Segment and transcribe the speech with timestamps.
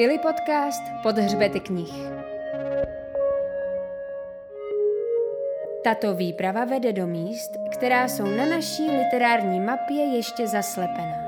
[0.00, 1.92] Ili podcast pod hřbety knih.
[5.84, 11.19] Tato výprava vede do míst, která jsou na naší literární mapě ještě zaslepená.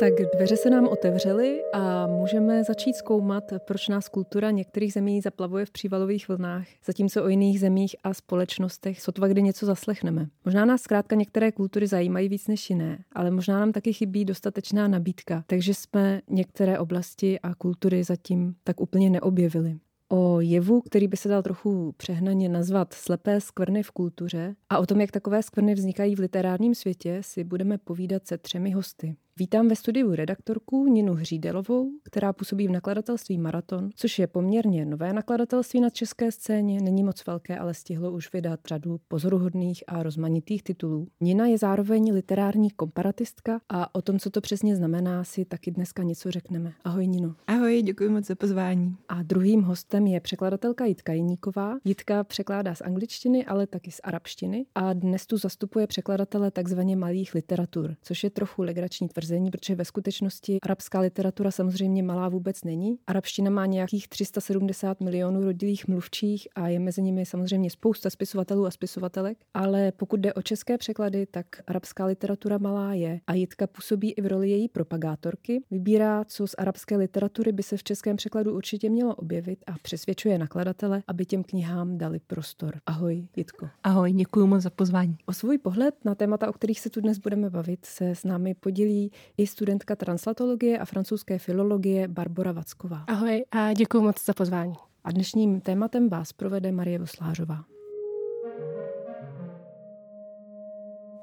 [0.00, 5.66] Tak dveře se nám otevřely a můžeme začít zkoumat, proč nás kultura některých zemí zaplavuje
[5.66, 10.26] v přívalových vlnách, zatímco o jiných zemích a společnostech sotva kdy něco zaslechneme.
[10.44, 14.88] Možná nás zkrátka některé kultury zajímají víc než jiné, ale možná nám taky chybí dostatečná
[14.88, 19.78] nabídka, takže jsme některé oblasti a kultury zatím tak úplně neobjevili
[20.08, 24.86] o jevu, který by se dal trochu přehnaně nazvat slepé skvrny v kultuře a o
[24.86, 29.16] tom, jak takové skvrny vznikají v literárním světě, si budeme povídat se třemi hosty.
[29.38, 35.12] Vítám ve studiu redaktorku Ninu Hřídelovou, která působí v nakladatelství Maraton, což je poměrně nové
[35.12, 40.62] nakladatelství na české scéně, není moc velké, ale stihlo už vydat řadu pozoruhodných a rozmanitých
[40.62, 41.08] titulů.
[41.20, 46.02] Nina je zároveň literární komparatistka a o tom, co to přesně znamená, si taky dneska
[46.02, 46.72] něco řekneme.
[46.84, 47.34] Ahoj Nino.
[47.46, 48.96] Ahoj, děkuji moc za pozvání.
[49.08, 51.78] A druhým hostem je překladatelka Jitka Jiníková.
[51.84, 57.34] Jitka překládá z angličtiny, ale taky z arabštiny a dnes tu zastupuje překladatele takzvaně malých
[57.34, 62.64] literatur, což je trochu legrační tvrzení tvrzení, protože ve skutečnosti arabská literatura samozřejmě malá vůbec
[62.64, 62.98] není.
[63.06, 68.70] Arabština má nějakých 370 milionů rodilých mluvčích a je mezi nimi samozřejmě spousta spisovatelů a
[68.70, 74.12] spisovatelek, ale pokud jde o české překlady, tak arabská literatura malá je a Jitka působí
[74.12, 75.62] i v roli její propagátorky.
[75.70, 80.38] Vybírá, co z arabské literatury by se v českém překladu určitě mělo objevit a přesvědčuje
[80.38, 82.80] nakladatele, aby těm knihám dali prostor.
[82.86, 83.68] Ahoj, Jitko.
[83.82, 85.16] Ahoj, děkuji moc za pozvání.
[85.26, 88.54] O svůj pohled na témata, o kterých se tu dnes budeme bavit, se s námi
[88.54, 93.04] podělí i studentka translatologie a francouzské filologie Barbara Vacková.
[93.06, 94.74] Ahoj a děkuji moc za pozvání.
[95.04, 97.64] A dnešním tématem vás provede Marie Voslářová.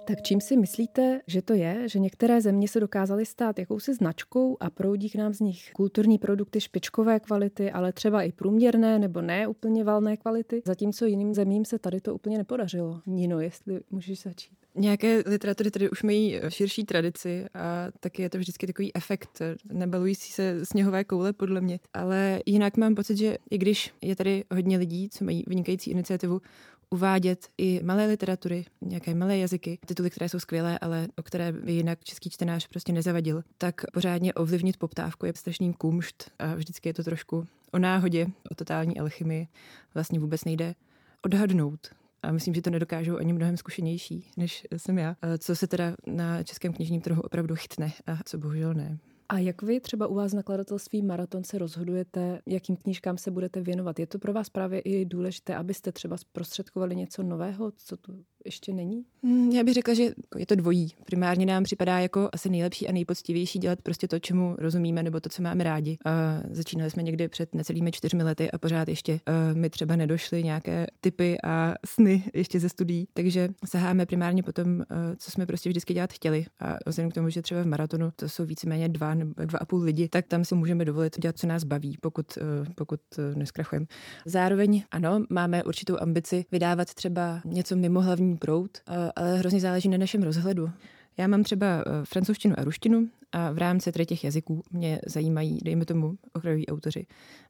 [0.08, 4.58] Tak čím si myslíte, že to je, že některé země se dokázaly stát jakousi značkou
[4.60, 9.22] a proudí k nám z nich kulturní produkty špičkové kvality, ale třeba i průměrné nebo
[9.22, 13.02] ne úplně valné kvality, zatímco jiným zemím se tady to úplně nepodařilo.
[13.06, 14.63] Nino, jestli můžeš začít.
[14.76, 19.42] Nějaké literatury tady už mají širší tradici a taky je to vždycky takový efekt
[19.72, 21.80] nebalující se sněhové koule podle mě.
[21.94, 26.42] Ale jinak mám pocit, že i když je tady hodně lidí, co mají vynikající iniciativu,
[26.90, 31.72] uvádět i malé literatury, nějaké malé jazyky, tituly, které jsou skvělé, ale o které by
[31.72, 36.94] jinak český čtenář prostě nezavadil, tak pořádně ovlivnit poptávku je strašný kumšt a vždycky je
[36.94, 39.48] to trošku o náhodě, o totální alchymii.
[39.94, 40.76] Vlastně vůbec nejde
[41.22, 41.88] odhadnout,
[42.24, 45.16] a myslím, že to nedokážou ani mnohem zkušenější, než jsem já.
[45.38, 48.98] Co se teda na českém knižním trhu opravdu chytne a co bohužel ne.
[49.30, 53.62] A jak vy třeba u vás v nakladatelství Maraton se rozhodujete, jakým knížkám se budete
[53.62, 54.00] věnovat?
[54.00, 58.74] Je to pro vás právě i důležité, abyste třeba zprostředkovali něco nového, co tu ještě
[58.74, 59.06] není?
[59.24, 60.04] Hmm, já bych řekla, že
[60.38, 60.92] je to dvojí.
[61.06, 65.30] Primárně nám připadá jako asi nejlepší a nejpoctivější dělat prostě to, čemu rozumíme nebo to,
[65.30, 65.98] co máme rádi.
[66.06, 70.44] A začínali jsme někdy před necelými čtyřmi lety a pořád ještě uh, mi třeba nedošly
[70.44, 73.08] nějaké typy a sny ještě ze studií.
[73.14, 74.84] Takže saháme primárně po tom, uh,
[75.18, 76.46] co jsme prostě vždycky dělat chtěli.
[76.60, 79.14] A vzhledem k tomu, že třeba v maratonu to jsou víceméně dva
[79.46, 82.68] dva a půl lidi, tak tam si můžeme dovolit dělat, co nás baví, pokud, uh,
[82.76, 83.86] pokud uh, neskrachujeme.
[84.26, 88.78] Zároveň ano, máme určitou ambici vydávat třeba něco mimo hlavní proud,
[89.16, 90.70] ale hrozně záleží na našem rozhledu.
[91.18, 95.60] Já mám třeba eh, francouzštinu a ruštinu a v rámci tady těch jazyků mě zajímají,
[95.64, 97.06] dejme tomu, okrajoví autoři.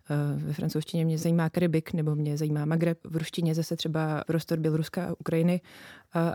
[0.10, 4.60] Eh, ve francouzštině mě zajímá Karibik nebo mě zajímá Magreb, v ruštině zase třeba prostor
[4.60, 5.62] Běloruska a Ukrajiny.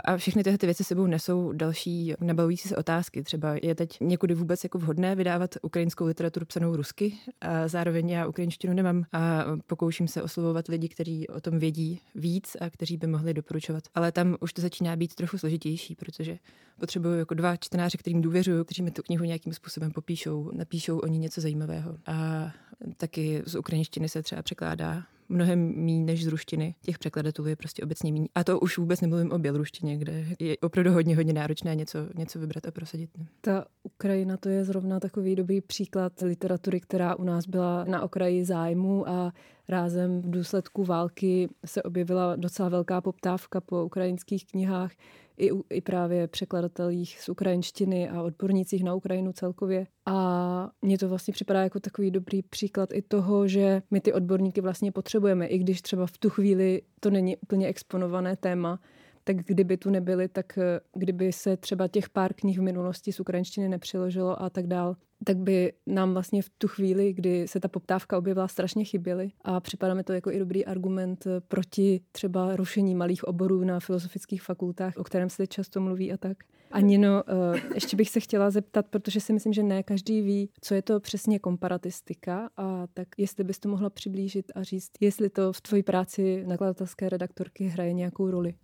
[0.05, 3.23] A všechny tyhle ty věci sebou nesou další nabavující se otázky.
[3.23, 7.15] Třeba je teď někudy vůbec jako vhodné vydávat ukrajinskou literaturu psanou rusky.
[7.41, 12.57] A zároveň já ukrajinštinu nemám a pokouším se oslovovat lidi, kteří o tom vědí víc
[12.61, 13.85] a kteří by mohli doporučovat.
[13.95, 16.39] Ale tam už to začíná být trochu složitější, protože
[16.81, 21.07] potřebuju jako dva čtenáře, kterým důvěřuju, kteří mi tu knihu nějakým způsobem popíšou, napíšou o
[21.07, 21.97] ní něco zajímavého.
[22.07, 22.51] A
[22.97, 26.75] taky z ukrajinštiny se třeba překládá mnohem méně než z ruštiny.
[26.83, 28.29] Těch překladatelů je prostě obecně méně.
[28.35, 32.39] A to už vůbec nemluvím o běloruštině, kde je opravdu hodně, hodně náročné něco, něco
[32.39, 33.11] vybrat a prosadit.
[33.41, 38.45] Ta Ukrajina to je zrovna takový dobrý příklad literatury, která u nás byla na okraji
[38.45, 39.33] zájmu a
[39.69, 44.93] rázem v důsledku války se objevila docela velká poptávka po ukrajinských knihách
[45.39, 49.87] i, i právě překladatelích z ukrajinštiny a odbornících na Ukrajinu celkově.
[50.07, 54.61] A mně to vlastně připadá jako takový dobrý příklad i toho, že my ty odborníky
[54.61, 58.81] vlastně potřebujeme, i když třeba v tu chvíli to není úplně exponované téma,
[59.29, 63.21] tak kdyby tu nebyly, tak eh, kdyby se třeba těch pár knih v minulosti z
[63.21, 67.69] ukrajinštiny nepřeložilo a tak dál, tak by nám vlastně v tu chvíli, kdy se ta
[67.69, 69.31] poptávka objevila, strašně chyběly.
[69.45, 73.81] A připadá mi to jako i dobrý argument eh, proti třeba rušení malých oborů na
[73.81, 76.37] filozofických fakultách, o kterém se často mluví a tak.
[76.71, 80.51] A Nino, eh, ještě bych se chtěla zeptat, protože si myslím, že ne každý ví,
[80.61, 85.31] co je to přesně komparatistika a tak jestli bys to mohla přiblížit a říct, jestli
[85.31, 88.55] to v tvojí práci nakladatelské redaktorky hraje nějakou roli.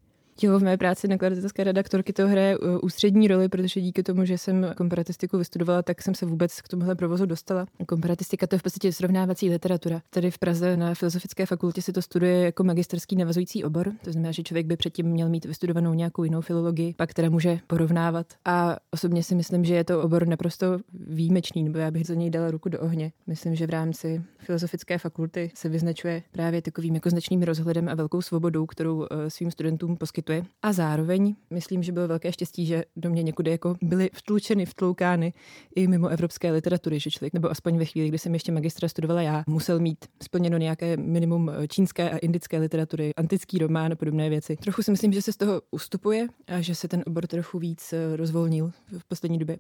[0.43, 4.39] Jo, v mé práci nakladatelské redaktorky to hraje uh, ústřední roli, protože díky tomu, že
[4.39, 7.67] jsem komparatistiku vystudovala, tak jsem se vůbec k tomuhle provozu dostala.
[7.87, 10.03] Komparatistika to je v podstatě srovnávací literatura.
[10.11, 13.93] Tady v Praze na Filozofické fakultě se to studuje jako magisterský navazující obor.
[14.05, 17.59] To znamená, že člověk by předtím měl mít vystudovanou nějakou jinou filologii, pak která může
[17.67, 18.27] porovnávat.
[18.45, 22.31] A osobně si myslím, že je to obor naprosto výjimečný, nebo já bych za něj
[22.31, 23.13] dala ruku do ohně.
[23.27, 28.23] Myslím, že v rámci Filozofické fakulty se vyznačuje právě takovým jako značným rozhledem a velkou
[28.23, 30.45] svobodou, kterou uh, svým studentům poskytuje poskytuje.
[30.63, 35.33] A zároveň myslím, že bylo velké štěstí, že do mě někudy jako byly vtlučeny, vtloukány
[35.75, 39.23] i mimo evropské literatury, že člověk, nebo aspoň ve chvíli, kdy jsem ještě magistra studovala
[39.23, 44.57] já, musel mít splněno nějaké minimum čínské a indické literatury, antický román a podobné věci.
[44.57, 47.93] Trochu si myslím, že se z toho ustupuje a že se ten obor trochu víc
[47.93, 49.59] eh, rozvolnil v poslední době.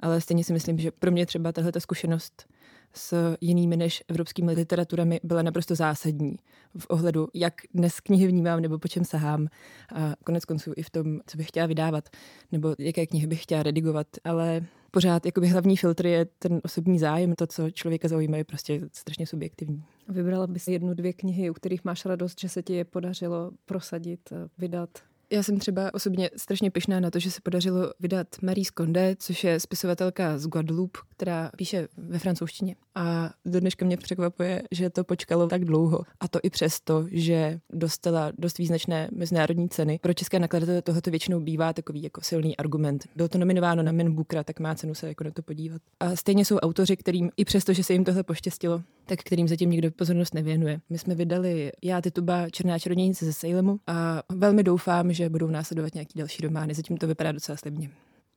[0.00, 2.46] Ale stejně si myslím, že pro mě třeba tahle zkušenost
[2.94, 6.36] s jinými než evropskými literaturami byla naprosto zásadní
[6.78, 9.46] v ohledu, jak dnes knihy vnímám nebo po čem sahám
[9.94, 12.08] a konec konců i v tom, co bych chtěla vydávat
[12.52, 17.34] nebo jaké knihy bych chtěla redigovat, ale pořád jakoby hlavní filtr je ten osobní zájem,
[17.34, 19.84] to, co člověka zaujíma, je prostě strašně subjektivní.
[20.08, 24.32] Vybrala bys jednu, dvě knihy, u kterých máš radost, že se ti je podařilo prosadit,
[24.58, 25.09] vydat?
[25.32, 29.44] Já jsem třeba osobně strašně pyšná na to, že se podařilo vydat Marie Skonde, což
[29.44, 32.76] je spisovatelka z Guadeloupe, která píše ve francouzštině.
[32.94, 36.02] A do dneška mě překvapuje, že to počkalo tak dlouho.
[36.20, 39.98] A to i přesto, že dostala dost význačné mezinárodní ceny.
[40.02, 43.04] Pro české nakladatele tohoto většinou bývá takový jako silný argument.
[43.16, 45.82] Bylo to nominováno na Men Bookera, tak má cenu se jako na to podívat.
[46.00, 49.70] A stejně jsou autoři, kterým i přesto, že se jim tohle poštěstilo, tak kterým zatím
[49.70, 50.80] nikdo pozornost nevěnuje.
[50.90, 55.94] My jsme vydali Já Tituba Černá čarodějnice ze Salemu a velmi doufám, že budou následovat
[55.94, 56.74] nějaký další romány.
[56.74, 57.90] Zatím to vypadá docela slibně.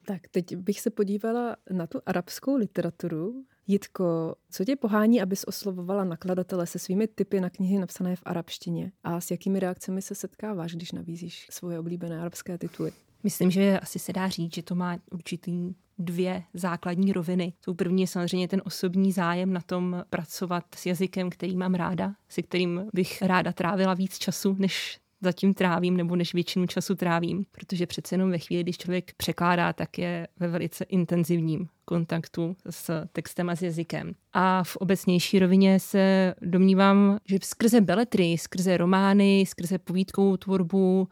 [0.05, 3.43] Tak teď bych se podívala na tu arabskou literaturu.
[3.67, 8.91] Jitko, co tě pohání, abys oslovovala nakladatele se svými typy na knihy napsané v arabštině?
[9.03, 12.91] A s jakými reakcemi se setkáváš, když nabízíš svoje oblíbené arabské tituly?
[13.23, 17.53] Myslím, že asi se dá říct, že to má určitý dvě základní roviny.
[17.65, 22.13] Tou první je samozřejmě ten osobní zájem na tom pracovat s jazykem, který mám ráda,
[22.29, 27.45] se kterým bych ráda trávila víc času, než zatím trávím nebo než většinu času trávím,
[27.51, 33.05] protože přece jenom ve chvíli, když člověk překládá, tak je ve velice intenzivním kontaktu s
[33.11, 34.13] textem a s jazykem.
[34.33, 41.07] A v obecnější rovině se domnívám, že skrze beletry, skrze romány, skrze povídkovou tvorbu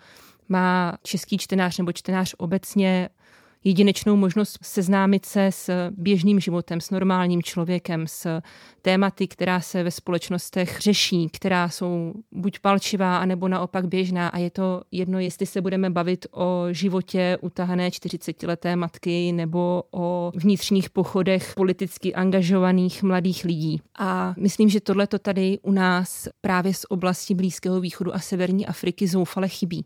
[0.50, 3.10] má český čtenář nebo čtenář obecně
[3.64, 8.42] jedinečnou možnost seznámit se s běžným životem, s normálním člověkem, s
[8.82, 14.28] tématy, která se ve společnostech řeší, která jsou buď palčivá, anebo naopak běžná.
[14.28, 20.32] A je to jedno, jestli se budeme bavit o životě utahané 40-leté matky nebo o
[20.36, 23.82] vnitřních pochodech politicky angažovaných mladých lidí.
[24.00, 28.68] A myslím, že tohle to tady u nás právě z oblasti Blízkého východu a Severní
[28.68, 29.86] Afriky zoufale chybí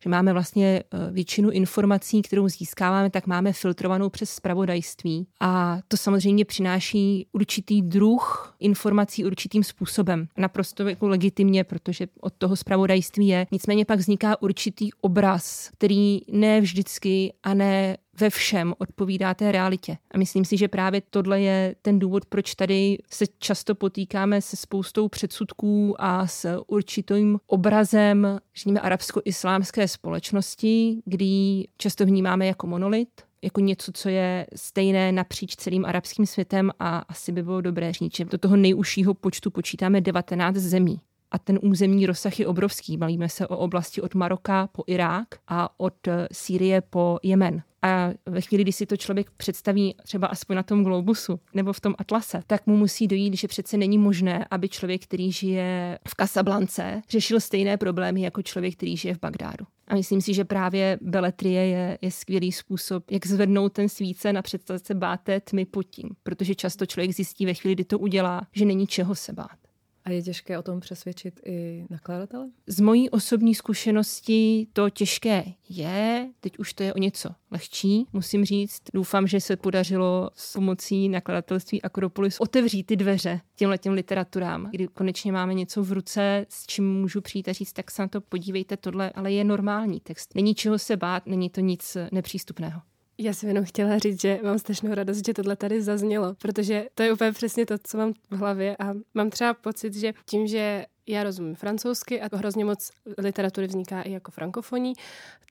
[0.00, 5.26] že máme vlastně eh, většinu informací, kterou získáváme, tak máme filtrovanou přes spravodajství.
[5.40, 10.28] A to samozřejmě přináší určitý druh informací určitým způsobem.
[10.36, 13.46] Naprosto jako legitimně, protože od toho spravodajství je.
[13.52, 19.96] Nicméně pak vzniká určitý obraz, který ne vždycky a ne ve všem odpovídá té realitě.
[20.10, 24.56] A myslím si, že právě tohle je ten důvod, proč tady se často potýkáme se
[24.56, 33.08] spoustou předsudků a s určitým obrazem, řekněme, arabsko-islámské společnosti, kdy často vnímáme jako monolit,
[33.42, 38.16] jako něco, co je stejné napříč celým arabským světem a asi by bylo dobré říct,
[38.16, 41.00] že do toho nejužšího počtu počítáme 19 zemí
[41.34, 42.96] a ten územní rozsah je obrovský.
[42.96, 45.94] Bavíme se o oblasti od Maroka po Irák a od
[46.32, 47.62] Sýrie po Jemen.
[47.82, 51.80] A ve chvíli, kdy si to člověk představí třeba aspoň na tom globusu nebo v
[51.80, 56.14] tom atlase, tak mu musí dojít, že přece není možné, aby člověk, který žije v
[56.14, 59.66] Kasablance, řešil stejné problémy jako člověk, který žije v Bagdádu.
[59.88, 64.42] A myslím si, že právě beletrie je, je skvělý způsob, jak zvednout ten svíce na
[64.42, 66.10] představit se báté tmy pod tím.
[66.22, 69.63] Protože často člověk zjistí ve chvíli, kdy to udělá, že není čeho se bát.
[70.04, 72.48] A je těžké o tom přesvědčit i nakladatele?
[72.66, 78.44] Z mojí osobní zkušenosti to těžké je, teď už to je o něco lehčí, musím
[78.44, 78.82] říct.
[78.94, 84.88] Doufám, že se podařilo s pomocí nakladatelství Akropolis otevřít ty dveře těmhle těm literaturám, kdy
[84.88, 88.20] konečně máme něco v ruce, s čím můžu přijít a říct, tak se na to
[88.20, 90.34] podívejte, tohle ale je normální text.
[90.34, 92.80] Není čeho se bát, není to nic nepřístupného.
[93.18, 97.02] Já jsem jenom chtěla říct, že mám strašnou radost, že tohle tady zaznělo, protože to
[97.02, 100.86] je úplně přesně to, co mám v hlavě a mám třeba pocit, že tím, že
[101.06, 104.92] já rozumím francouzsky a hrozně moc literatury vzniká i jako frankofoní,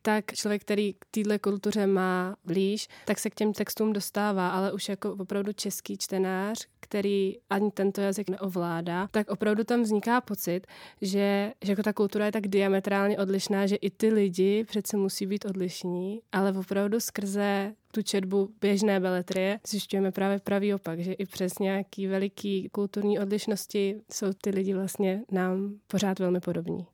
[0.02, 4.72] tak člověk, který k této kultuře má blíž, tak se k těm textům dostává, ale
[4.72, 10.68] už jako opravdu český čtenář, který ani tento jazyk neovládá, tak opravdu tam vzniká pocit,
[11.02, 15.26] že, že jako ta kultura je tak diametrálně odlišná, že i ty lidi přece musí
[15.26, 21.26] být odlišní, ale opravdu skrze tu četbu běžné beletrie zjišťujeme právě pravý opak, že i
[21.26, 26.86] přes nějaký veliký kulturní odlišnosti jsou ty lidi vlastně nám pořád velmi podobní.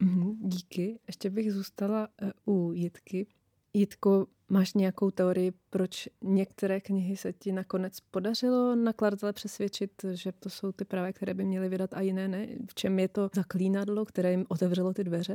[0.00, 0.98] Mm, díky.
[1.06, 3.26] Ještě bych zůstala eh, u Jitky.
[3.74, 10.50] Jitko, máš nějakou teorii, proč některé knihy se ti nakonec podařilo nakladatele přesvědčit, že to
[10.50, 12.46] jsou ty pravé, které by měly vydat a jiné ne?
[12.70, 15.34] V čem je to zaklínadlo, které jim otevřelo ty dveře?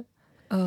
[0.54, 0.60] Uh,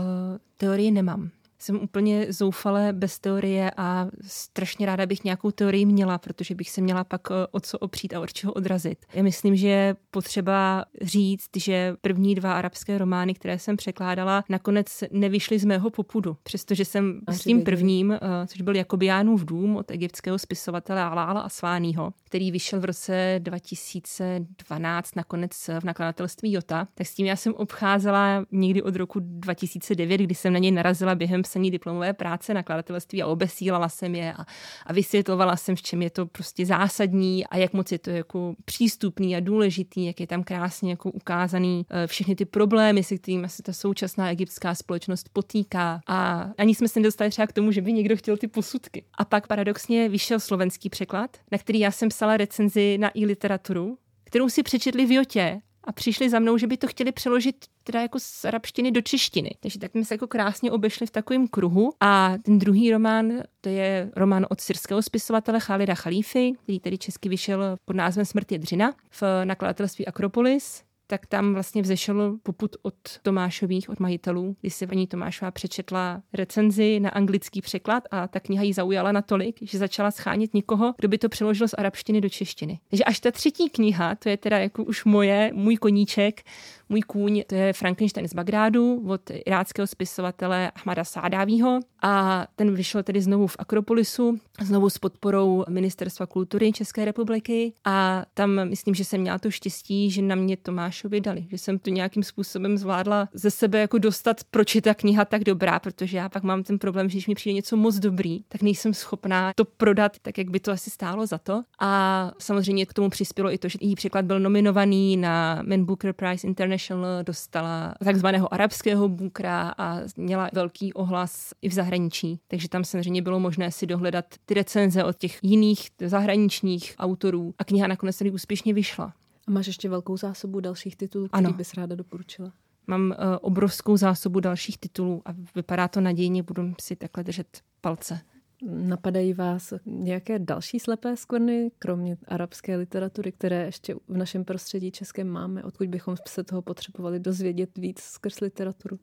[0.56, 6.54] teorii nemám jsem úplně zoufale bez teorie a strašně ráda bych nějakou teorii měla, protože
[6.54, 9.06] bych se měla pak eh, o co opřít a od čeho odrazit.
[9.14, 15.04] Já myslím, že je potřeba říct, že první dva arabské romány, které jsem překládala, nakonec
[15.10, 19.76] nevyšly z mého popudu, přestože jsem a s tím prvním, eh, což byl Jakobiánův dům
[19.76, 27.06] od egyptského spisovatele Alála Asvánýho, který vyšel v roce 2012 nakonec v nakladatelství Jota, tak
[27.06, 31.44] s tím já jsem obcházela někdy od roku 2009, kdy jsem na něj narazila během
[31.46, 34.46] psaní diplomové práce nakladatelství a obesílala jsem je a,
[34.86, 38.54] a vysvětlovala jsem, v čem je to prostě zásadní a jak moc je to jako
[38.64, 43.48] přístupný a důležitý, jak je tam krásně jako ukázaný eh, všechny ty problémy, se kterými
[43.48, 46.00] se ta současná egyptská společnost potýká.
[46.06, 49.04] A ani jsme se nedostali třeba k tomu, že by někdo chtěl ty posudky.
[49.18, 54.48] A pak paradoxně vyšel slovenský překlad, na který já jsem psala recenzi na i-literaturu, kterou
[54.48, 58.20] si přečetli v Jotě a přišli za mnou, že by to chtěli přeložit teda jako
[58.20, 59.50] z arabštiny do češtiny.
[59.60, 61.92] Takže tak jsme se jako krásně obešli v takovém kruhu.
[62.00, 67.28] A ten druhý román, to je román od syrského spisovatele Khalida Khalify, který tedy česky
[67.28, 72.94] vyšel pod názvem Smrt je dřina v nakladatelství Akropolis tak tam vlastně vzešel poput od
[73.22, 78.62] Tomášových, od majitelů, kdy se paní Tomášová přečetla recenzi na anglický překlad a ta kniha
[78.62, 82.80] jí zaujala natolik, že začala schánět někoho, kdo by to přeložil z arabštiny do češtiny.
[82.90, 86.42] Takže až ta třetí kniha, to je teda jako už moje, můj koníček,
[86.88, 93.02] můj kůň, to je Frankenstein z Bagrádu od iráckého spisovatele Ahmada Sádávího a ten vyšel
[93.02, 99.04] tedy znovu v Akropolisu, znovu s podporou Ministerstva kultury České republiky a tam myslím, že
[99.04, 100.56] jsem měla to štěstí, že na mě
[100.96, 104.94] Tomášovi dali, že jsem to nějakým způsobem zvládla ze sebe jako dostat, proč je ta
[104.94, 107.96] kniha tak dobrá, protože já pak mám ten problém, že když mi přijde něco moc
[107.96, 111.62] dobrý, tak nejsem schopná to prodat tak, jak by to asi stálo za to.
[111.80, 116.12] A samozřejmě k tomu přispělo i to, že její překlad byl nominovaný na Man Booker
[116.12, 122.40] Prize International, dostala takzvaného arabského bukra a měla velký ohlas i v zahraničí.
[122.48, 127.64] Takže tam samozřejmě bylo možné si dohledat ty recenze od těch jiných zahraničních autorů a
[127.64, 129.12] kniha nakonec tedy úspěšně vyšla.
[129.46, 132.52] A máš ještě velkou zásobu dalších titulů, který bys ráda doporučila?
[132.86, 138.20] Mám uh, obrovskou zásobu dalších titulů a vypadá to nadějně, budu si takhle držet palce.
[138.62, 145.28] Napadají vás nějaké další slepé skvrny, kromě arabské literatury, které ještě v našem prostředí českém
[145.28, 148.98] máme, odkud bychom se toho potřebovali dozvědět víc skrz literaturu?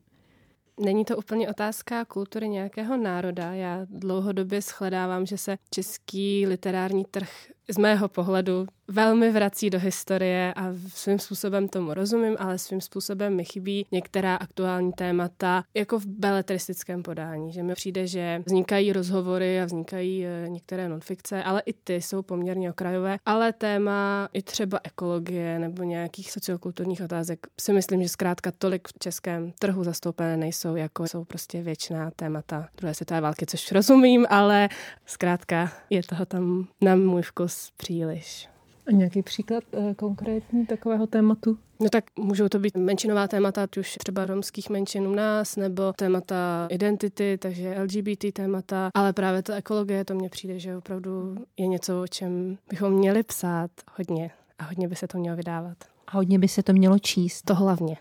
[0.80, 3.52] Není to úplně otázka kultury nějakého národa.
[3.52, 7.30] Já dlouhodobě shledávám, že se český literární trh
[7.68, 13.36] z mého pohledu velmi vrací do historie a svým způsobem tomu rozumím, ale svým způsobem
[13.36, 19.60] mi chybí některá aktuální témata, jako v beletristickém podání, že mi přijde, že vznikají rozhovory
[19.60, 24.80] a vznikají eh, některé nonfikce, ale i ty jsou poměrně okrajové, ale téma i třeba
[24.84, 30.76] ekologie nebo nějakých sociokulturních otázek si myslím, že zkrátka tolik v českém trhu zastoupené nejsou,
[30.76, 34.68] jako jsou prostě věčná témata druhé světové války, což rozumím, ale
[35.06, 38.48] zkrátka je toho tam na můj vkus příliš.
[38.86, 41.58] A nějaký příklad eh, konkrétní takového tématu?
[41.80, 45.92] No tak můžou to být menšinová témata, ať už třeba romských menšin u nás, nebo
[45.92, 51.66] témata identity, takže LGBT témata, ale právě ta ekologie, to mně přijde, že opravdu je
[51.66, 55.93] něco, o čem bychom měli psát hodně a hodně by se to mělo vydávat.
[56.06, 57.42] A hodně by se to mělo číst.
[57.42, 57.96] To hlavně.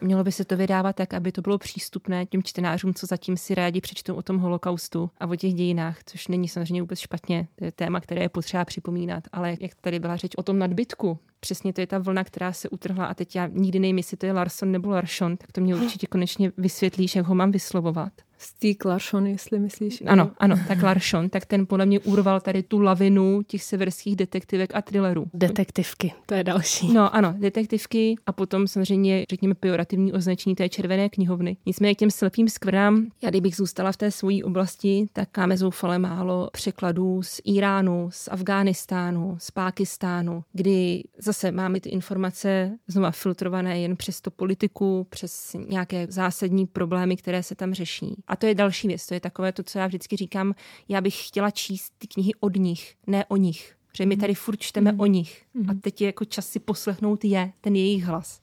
[0.00, 3.54] Mělo by se to vydávat tak, aby to bylo přístupné těm čtenářům, co zatím si
[3.54, 7.48] rádi přečtou o tom holokaustu a o těch dějinách, což není samozřejmě vůbec špatně.
[7.54, 9.24] To je téma, které je potřeba připomínat.
[9.32, 12.68] Ale jak tady byla řeč o tom nadbytku, přesně to je ta vlna, která se
[12.68, 15.76] utrhla a teď já nikdy nevím, jestli to je Larson nebo Larson, tak to mě
[15.76, 18.12] určitě konečně vysvětlíš, jak ho mám vyslovovat.
[18.42, 20.02] Steve Larson, jestli myslíš.
[20.06, 24.74] Ano, ano, tak Larson, tak ten podle mě urval tady tu lavinu těch severských detektivek
[24.74, 25.26] a thrillerů.
[25.34, 26.92] Detektivky, to je další.
[26.92, 31.56] No ano, detektivky a potom samozřejmě, řekněme, pejorativní označení té červené knihovny.
[31.66, 35.98] Nicméně k těm slepým skvrnám, já kdybych zůstala v té svojí oblasti, tak máme zoufale
[35.98, 43.80] málo překladů z Iránu, z Afghánistánu, z Pákistánu, kdy zase máme ty informace znova filtrované
[43.80, 48.22] jen přes to politiku, přes nějaké zásadní problémy, které se tam řeší.
[48.32, 50.54] A to je další věc, to je takové to, co já vždycky říkám,
[50.88, 53.76] já bych chtěla číst ty knihy od nich, ne o nich.
[53.90, 55.00] Protože my tady furt čteme mm.
[55.00, 55.42] o nich.
[55.54, 55.70] Mm.
[55.70, 58.40] A teď je jako čas si poslechnout je, ten jejich hlas.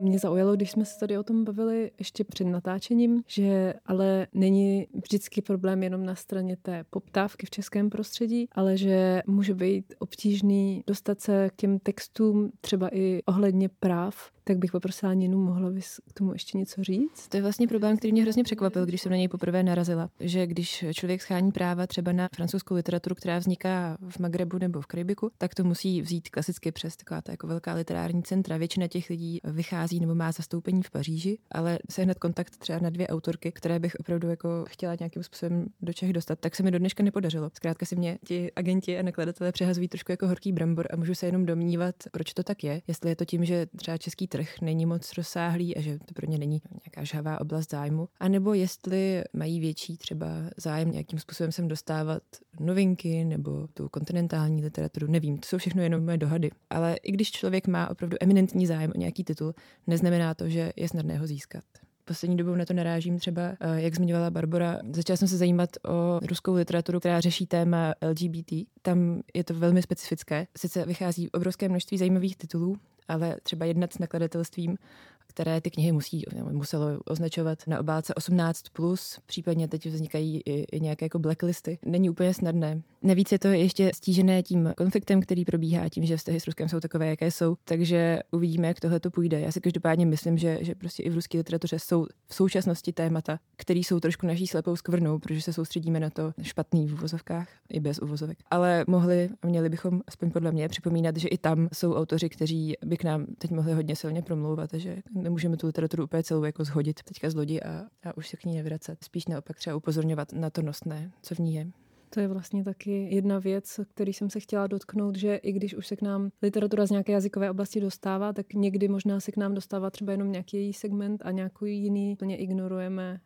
[0.00, 4.86] Mě zaujalo, když jsme se tady o tom bavili ještě před natáčením, že ale není
[5.02, 10.84] vždycky problém jenom na straně té poptávky v českém prostředí, ale že může být obtížný
[10.86, 16.00] dostat se k těm textům třeba i ohledně práv tak bych poprosila Ninu, mohla bys
[16.08, 17.28] k tomu ještě něco říct?
[17.28, 20.10] To je vlastně problém, který mě hrozně překvapil, když jsem na něj poprvé narazila.
[20.20, 24.86] Že když člověk schání práva třeba na francouzskou literaturu, která vzniká v Magrebu nebo v
[24.86, 28.56] Karibiku, tak to musí vzít klasicky přes taková ta jako velká literární centra.
[28.56, 32.90] Většina těch lidí vychází nebo má zastoupení v Paříži, ale se hned kontakt třeba na
[32.90, 36.70] dvě autorky, které bych opravdu jako chtěla nějakým způsobem do Čech dostat, tak se mi
[36.70, 37.50] do dneška nepodařilo.
[37.54, 41.26] Zkrátka si mě ti agenti a nakladatelé přehazují trošku jako horký brambor a můžu se
[41.26, 42.82] jenom domnívat, proč to tak je.
[42.86, 46.26] Jestli je to tím, že třeba český trh není moc rozsáhlý a že to pro
[46.26, 51.52] ně není nějaká žhavá oblast zájmu, a nebo jestli mají větší třeba zájem nějakým způsobem
[51.52, 52.22] sem dostávat
[52.60, 56.50] novinky nebo tu kontinentální literaturu, nevím, to jsou všechno jenom moje dohady.
[56.70, 59.54] Ale i když člověk má opravdu eminentní zájem o nějaký titul,
[59.86, 61.64] neznamená to, že je snadné ho získat
[62.04, 66.20] poslední dobou na to narážím třeba, eh, jak zmiňovala Barbara, začala jsem se zajímat o
[66.26, 68.66] ruskou literaturu, která řeší téma LGBT.
[68.82, 70.46] Tam je to velmi specifické.
[70.58, 72.76] Sice vychází obrovské množství zajímavých titulů,
[73.08, 74.78] ale třeba jednat s nakladatelstvím
[75.26, 80.80] které ty knihy musí, muselo označovat na obálce 18+, plus, případně teď vznikají i, i
[80.80, 81.78] nějaké jako blacklisty.
[81.84, 82.82] Není úplně snadné.
[83.02, 86.80] Navíc je to ještě stížené tím konfliktem, který probíhá, tím, že vztahy s Ruskem jsou
[86.80, 89.40] takové, jaké jsou, takže uvidíme, jak tohle to půjde.
[89.40, 93.38] Já si každopádně myslím, že, že prostě i v ruské literatuře jsou v současnosti témata,
[93.56, 97.80] které jsou trošku naší slepou skvrnou, protože se soustředíme na to špatný v uvozovkách, i
[97.80, 98.38] bez uvozovek.
[98.50, 102.74] Ale mohli a měli bychom, aspoň podle mě, připomínat, že i tam jsou autoři, kteří
[102.84, 106.64] by k nám teď mohli hodně silně promlouvat, že nemůžeme tu literaturu úplně celou jako
[106.64, 109.04] zhodit teďka z lodi a, a už se k ní nevracet.
[109.04, 111.70] Spíš naopak třeba upozorňovat na to nosné, co v ní je.
[112.14, 115.86] To je vlastně taky jedna věc, který jsem se chtěla dotknout, že i když už
[115.86, 119.54] se k nám literatura z nějaké jazykové oblasti dostává, tak někdy možná se k nám
[119.54, 123.20] dostává třeba jenom nějaký její segment a nějaký jiný plně ignorujeme.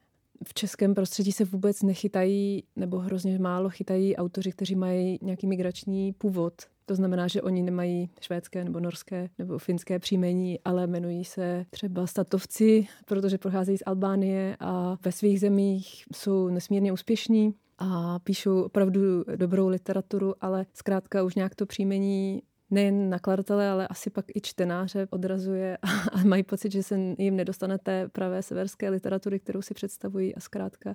[0.44, 6.12] V českém prostředí se vůbec nechytají, nebo hrozně málo chytají autoři, kteří mají nějaký migrační
[6.12, 6.52] původ.
[6.86, 12.06] To znamená, že oni nemají švédské nebo norské nebo finské příjmení, ale jmenují se třeba
[12.06, 19.00] statovci, protože procházejí z Albánie a ve svých zemích jsou nesmírně úspěšní a píšou opravdu
[19.36, 25.06] dobrou literaturu, ale zkrátka už nějak to příjmení nejen nakladatele, ale asi pak i čtenáře
[25.10, 25.78] odrazuje
[26.12, 30.40] a, mají pocit, že se jim nedostane té pravé severské literatury, kterou si představují a
[30.40, 30.94] zkrátka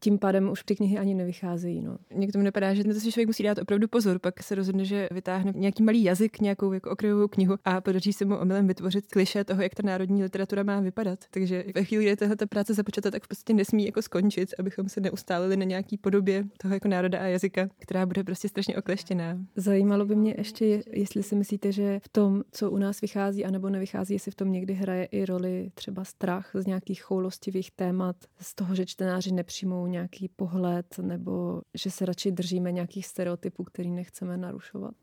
[0.00, 1.82] tím pádem už ty knihy ani nevycházejí.
[1.82, 1.98] No.
[2.14, 4.84] Mně k tomu nepadá, že to si člověk musí dát opravdu pozor, pak se rozhodne,
[4.84, 9.06] že vytáhne nějaký malý jazyk, nějakou jako okrajovou knihu a podaří se mu omylem vytvořit
[9.06, 11.18] kliše toho, jak ta národní literatura má vypadat.
[11.30, 15.00] Takže ve chvíli, kdy tahle práce započata, tak v podstatě nesmí jako skončit, abychom se
[15.00, 19.38] neustálili na nějaký podobě toho jako národa a jazyka, která bude prostě strašně okleštěná.
[19.56, 23.70] Zajímalo by mě ještě, jestli si myslíte, že v tom, co u nás vychází anebo
[23.70, 28.54] nevychází, jestli v tom někdy hraje i roli třeba strach z nějakých choulostivých témat, z
[28.54, 34.36] toho, že čtenáři nepřijmou nějaký pohled nebo že se radši držíme nějakých stereotypů, který nechceme
[34.36, 34.94] narušovat?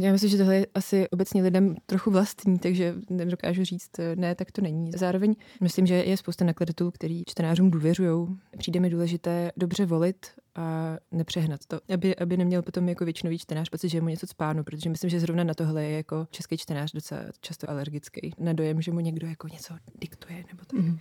[0.00, 4.52] Já myslím, že tohle je asi obecně lidem trochu vlastní, takže nedokážu říct, ne, tak
[4.52, 4.90] to není.
[4.96, 8.28] Zároveň myslím, že je spousta nakladatelů, který čtenářům důvěřují.
[8.58, 13.68] Přijde mi důležité dobře volit a nepřehnat to, aby, aby neměl potom jako většinový čtenář
[13.68, 16.92] pocit, že mu něco spánu, protože myslím, že zrovna na tohle je jako český čtenář
[16.92, 18.34] docela často alergický.
[18.38, 20.80] Na dojem, že mu někdo jako něco diktuje nebo tak.
[20.80, 20.98] Mm.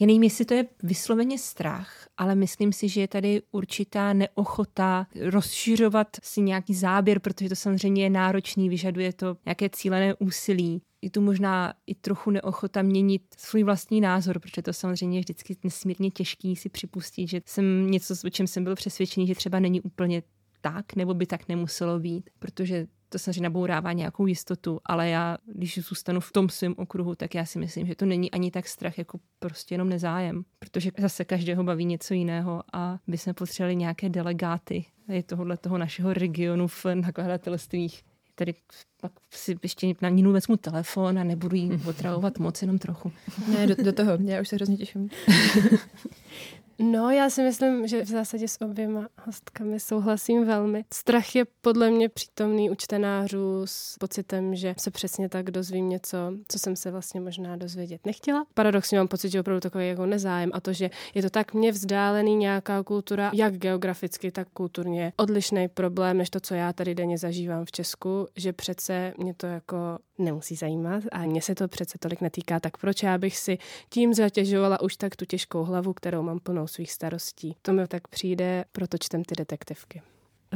[0.00, 5.06] Já nevím, jestli to je vysloveně strach, ale myslím si, že je tady určitá neochota
[5.20, 11.10] rozšiřovat si nějaký záběr, protože to samozřejmě je náročný, vyžaduje to nějaké cílené úsilí je
[11.10, 16.10] tu možná i trochu neochota měnit svůj vlastní názor, protože to samozřejmě je vždycky nesmírně
[16.10, 20.22] těžký si připustit, že jsem něco, o čem jsem byl přesvědčený, že třeba není úplně
[20.60, 25.78] tak, nebo by tak nemuselo být, protože to samozřejmě nabourává nějakou jistotu, ale já, když
[25.78, 28.98] zůstanu v tom svém okruhu, tak já si myslím, že to není ani tak strach,
[28.98, 34.08] jako prostě jenom nezájem, protože zase každého baví něco jiného a by jsme potřebovali nějaké
[34.08, 38.02] delegáty je tohohle toho našeho regionu v nakladatelstvích.
[38.34, 38.54] Tady
[39.00, 43.12] pak si ještě na Ninu vezmu telefon a nebudu jí otravovat moc, jenom trochu.
[43.48, 45.10] Ne, do, do toho, já už se hrozně těším.
[46.78, 50.84] No, já si myslím, že v zásadě s oběma hostkami souhlasím velmi.
[50.92, 56.16] Strach je podle mě přítomný u čtenářů s pocitem, že se přesně tak dozvím něco,
[56.48, 58.44] co jsem se vlastně možná dozvědět nechtěla.
[58.54, 61.72] Paradoxně mám pocit, že opravdu takový jako nezájem a to, že je to tak mě
[61.72, 67.18] vzdálený nějaká kultura, jak geograficky, tak kulturně odlišný problém, než to, co já tady denně
[67.18, 71.98] zažívám v Česku, že přece mě to jako nemusí zajímat a mě se to přece
[71.98, 73.58] tolik netýká, tak proč já bych si
[73.88, 77.56] tím zatěžovala už tak tu těžkou hlavu, kterou mám plnou svých starostí.
[77.62, 80.02] To mi tak přijde, proto čtem ty detektivky.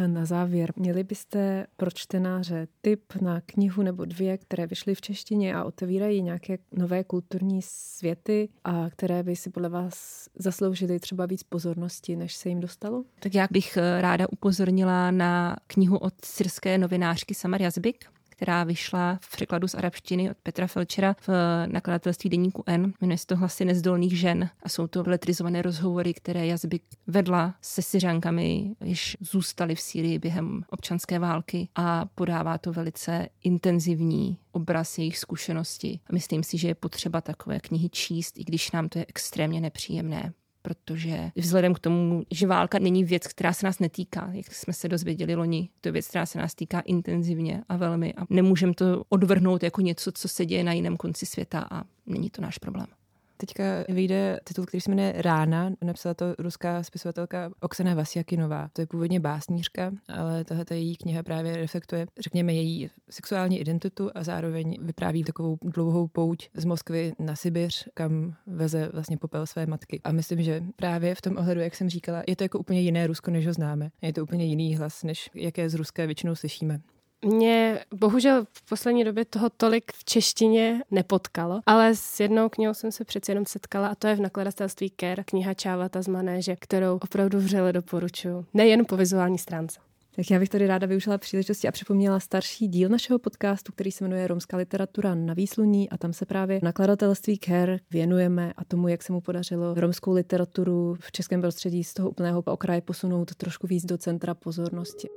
[0.07, 5.55] Na závěr, měli byste pro čtenáře tip na knihu nebo dvě, které vyšly v češtině
[5.55, 11.43] a otevírají nějaké nové kulturní světy a které by si podle vás zasloužily třeba víc
[11.43, 13.05] pozornosti, než se jim dostalo?
[13.21, 18.05] Tak já bych eh, ráda upozornila na knihu od syrské novinářky Samar Jazbik,
[18.37, 21.29] která vyšla v překladu z arabštiny od Petra Felčera v
[21.67, 22.93] nakladatelství deníku N.
[23.01, 27.83] Jmenuje se to Hlasy nezdolných žen a jsou to letrizované rozhovory, které Jazbik vedla se
[27.83, 35.19] Syřankami, již zůstaly v Sýrii během občanské války a podává to velice intenzivní obraz jejich
[35.19, 36.01] zkušenosti.
[36.07, 39.61] A myslím si, že je potřeba takové knihy číst, i když nám to je extrémně
[39.61, 40.33] nepříjemné
[40.67, 44.89] protože vzhledem k tomu, že válka není věc, která se nás netýká, jak jsme se
[44.89, 49.05] dozvěděli loni, to je věc, která se nás týká intenzivně a velmi a nemůžeme to
[49.09, 52.87] odvrhnout jako něco, co se děje na jiném konci světa a není to náš problém.
[53.37, 55.71] Teďka vyjde titul, který se jmenuje Rána.
[55.85, 58.69] Napsala to ruská spisovatelka Oksana Vasjakinová.
[58.73, 64.23] To je původně básnířka, ale tahle její kniha právě reflektuje, řekněme, její sexuální identitu a
[64.23, 70.01] zároveň vypráví takovou dlouhou pouť z Moskvy na Sibiř, kam veze vlastně popel své matky.
[70.05, 73.07] A myslím, že právě v tom ohledu, jak jsem říkala, je to jako úplně jiné
[73.07, 73.91] Rusko, než ho známe.
[74.03, 76.81] Je to úplně jiný hlas, než jaké z Ruské většinou slyšíme.
[77.27, 82.93] Mě bohužel v poslední době toho tolik v češtině nepotkalo, ale s jednou knihou jsem
[82.93, 86.97] se přeci jenom setkala a to je v nakladatelství Ker, kniha Čávata z Manéže, kterou
[86.97, 88.47] opravdu vřele doporučuji.
[88.55, 89.81] Nejen po vizuální stránce.
[90.17, 94.05] Tak já bych tady ráda využila příležitosti a připomněla starší díl našeho podcastu, který se
[94.05, 99.03] jmenuje Romská literatura na výsluní a tam se právě nakladatelství Ker věnujeme a tomu, jak
[99.03, 103.85] se mu podařilo romskou literaturu v českém prostředí z toho úplného okraje posunout trošku víc
[103.85, 105.09] do centra pozornosti.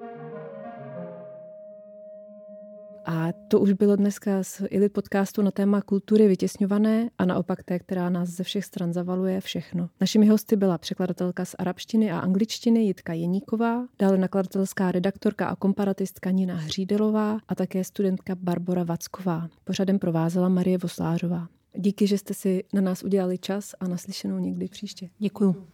[3.11, 7.79] A to už bylo dneska z Ili podcastu na téma kultury vytěsňované a naopak té,
[7.79, 9.89] která nás ze všech stran zavaluje všechno.
[10.01, 16.31] Našimi hosty byla překladatelka z arabštiny a angličtiny Jitka Jeníková, dále nakladatelská redaktorka a komparatistka
[16.31, 19.49] Nina Hřídelová a také studentka Barbara Vacková.
[19.63, 21.47] Pořadem provázela Marie Voslářová.
[21.77, 25.09] Díky, že jste si na nás udělali čas a naslyšenou někdy příště.
[25.19, 25.67] Děkuju.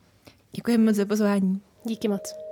[0.56, 1.62] Děkujeme moc za pozvání.
[1.86, 2.44] Díky moc.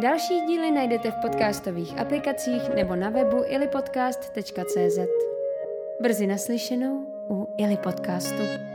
[0.00, 4.98] Další díly najdete v podcastových aplikacích nebo na webu ilipodcast.cz.
[6.00, 8.65] Brzy naslyšenou u Ili Podcastu.